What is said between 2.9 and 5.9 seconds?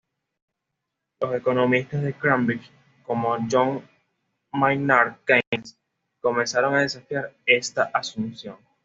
como John Maynard Keynes,